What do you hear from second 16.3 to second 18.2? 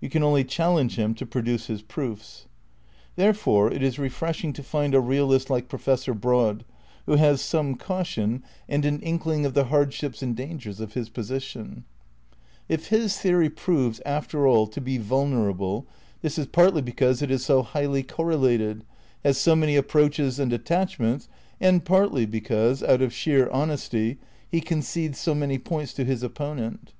is partly be cause it is so highly